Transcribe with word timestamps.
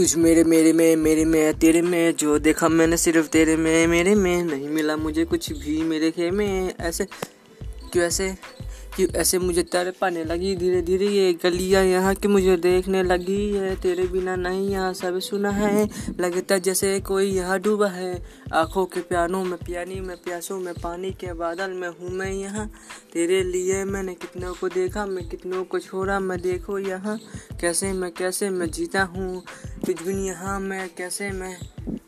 तुझ 0.00 0.16
मेरे 0.16 0.44
मेरे 0.44 0.72
में 0.72 0.96
मेरे 0.96 1.24
में, 1.24 1.54
तेरे 1.54 1.82
में, 1.82 2.16
जो 2.16 2.38
देखा 2.38 2.68
मैंने 2.68 2.96
सिर्फ़ 2.96 3.28
तेरे 3.28 3.56
में, 3.56 3.86
मेरे 3.86 4.14
में 4.14 4.44
नहीं 4.44 4.68
मिला 4.68 4.96
मुझे 4.96 5.24
कुछ 5.24 5.52
भी 5.52 5.82
मेरे 5.82 6.10
खे 6.10 6.30
में 6.30 6.74
ऐसे, 6.80 7.04
क्यों 7.92 8.06
ऐसे? 8.06 8.59
क्यों 9.00 9.20
ऐसे 9.20 9.38
मुझे 9.38 9.62
तर 9.62 9.90
पाने 10.00 10.24
लगी 10.24 10.56
धीरे 10.56 10.80
धीरे 10.82 11.06
ये 11.06 11.32
गलियाँ 11.32 11.84
यहाँ 11.84 12.14
की 12.14 12.28
मुझे 12.28 12.56
देखने 12.56 13.02
लगी 13.02 13.52
है। 13.52 13.74
तेरे 13.76 14.06
बिना 14.06 14.36
नहीं 14.36 14.68
यहाँ 14.70 14.92
सब 14.94 15.18
सुना 15.18 15.50
है। 15.50 15.88
लगता 16.20 16.58
जैसे 16.58 17.00
कोई 17.00 17.30
यहाँ 17.32 17.58
डूबा 17.60 17.88
है। 17.88 18.12
आँखों 18.52 18.84
के 18.86 19.00
प्यानों 19.00 19.44
में, 19.44 19.58
प्यानी 19.58 20.00
में, 20.00 20.16
प्यासों 20.16 20.58
में, 20.60 20.74
पानी 20.74 21.10
के 21.10 21.32
बादल 21.32 21.70
में 21.70 21.88
हूँ 21.88 22.10
मैं 22.10 22.32
यहाँ। 22.32 22.70
तेरे 23.12 23.42
लिए 23.42 23.84
मैंने 23.84 24.14
कितनों 24.14 24.54
को 24.54 24.68
देखा, 24.68 25.06
मैं 25.06 25.28
कितनों 25.28 25.64
को 25.64 25.78
छोड़ा, 25.78 26.20
मैं 26.20 26.40
देखो 26.40 26.78
यहाँ। 26.78 27.18
कैसे 27.60 27.92
मैं 27.92 28.10
कैसे 28.10 28.50
मैं 28.50 28.70
जीता 28.70 29.02
हूँ? 29.02 29.42
कुछ 29.86 30.02
भी 30.02 30.26
यहाँ 30.26 30.60
मैं, 30.60 30.88
कैसे 30.88 31.30
मैं? 31.30 31.56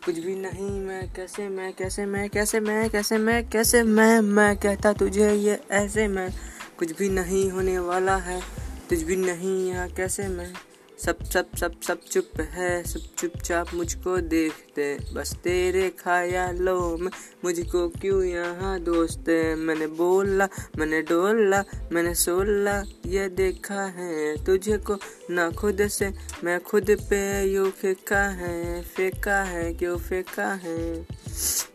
कुछ 0.05 0.19
भी 0.19 0.34
नहीं, 0.37 0.81
मैं, 0.81 1.12
कैसे 1.12 1.48
मैं 1.48 1.73
कैसे 1.73 2.06
मैं 2.06 2.29
कैसे 2.31 2.61
मैं 2.61 2.91
कैसे 2.91 3.19
मैं 3.19 3.48
कैसे 3.51 3.83
मैं? 3.83 4.20
मैं 4.20 4.56
कहता 4.56 4.93
तुझे 4.93 5.33
ये 5.33 5.61
ऐसे 5.70 6.09
मैं 6.09 6.52
कुछ 6.83 6.93
भी 6.99 7.09
नहीं 7.09 7.51
होने 7.51 7.79
वाला 7.79 8.17
है 8.19 8.41
कुछ 8.89 9.03
भी 9.03 9.17
नहीं 9.17 9.69
यहाँ 9.69 9.89
कैसे 9.89 10.27
मैं? 10.29 10.53
सब 10.99 11.23
सब 11.25 11.55
सब 11.57 11.81
सब 11.81 12.01
चुप 12.11 12.41
है, 12.41 12.83
सब 12.83 13.01
चुपचाप 13.19 13.75
मुझको 13.75 14.17
देखते, 14.19 14.97
बस 15.15 15.35
तेरे 15.45 15.89
ख्यालों 15.99 16.99
में 16.99 17.11
मुझको 17.45 17.87
क्यों 18.01 18.23
यहाँ 18.25 18.79
दोस्त? 18.81 19.31
मैंने 19.59 19.87
बोला, 19.87 20.49
मैंने 20.79 21.03
डोला, 21.03 21.63
मैंने 21.93 22.15
सोला, 22.15 22.77
ये 23.07 23.29
देखा 23.29 23.83
है 23.97 24.45
तुझे 24.45 24.79
को 24.79 24.99
ना 25.31 25.51
खुद 25.51 25.87
से, 25.89 26.12
मैं 26.45 26.61
खुद 26.61 26.97
पे 27.11 27.23
यू 27.45 27.71
फेंका 27.71 28.28
है 28.43 28.83
फेंका 28.83 29.43
है, 29.45 29.73
क्यों 29.75 29.97
फेंका 29.99 30.53
है? 30.65 31.06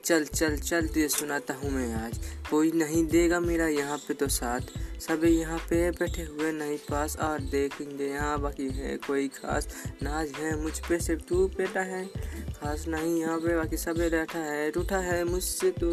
चल 0.08 0.25
चल 0.25 0.55
चल, 0.58 0.88
तुझे 0.88 1.08
सुनाता 1.08 1.53
हूँ 1.53 1.69
मैं 1.72 1.94
आज। 1.95 2.19
कोई 2.50 2.72
नहीं 2.72 3.03
देगा 3.08 3.39
मेरा 3.39 3.67
यहाँ 3.67 3.97
पे 3.97 4.13
तो 4.13 4.27
साथ। 4.27 4.69
सभी 5.00 5.31
यहाँ 5.31 5.58
पे 5.59 5.80
बैठे 5.91 6.23
हुए 6.23 6.52
नहीं 6.52 6.77
पास। 6.89 7.17
और 7.17 7.39
देखेंगे 7.41 8.08
यहाँ 8.08 8.39
बाकी 8.41 8.69
है 8.69 8.95
कोई 8.97 9.28
खास। 9.28 9.67
नाज 10.03 10.31
है 10.31 10.55
मुझ 10.63 10.80
पे, 10.80 11.00
सिर्फ़ 11.00 11.23
तू 11.23 11.47
बेटा 11.47 11.81
है। 11.81 12.05
खास 12.53 12.85
नहीं 12.88 13.19
यहाँ 13.19 13.38
पे 13.39 13.55
बाकी 13.55 13.78
सभी 13.78 14.09
बैठा 14.09 14.39
है, 14.39 14.69
रूठा 14.72 15.00
है 15.00 15.23
मुझसे 15.23 15.72
तू। 15.72 15.91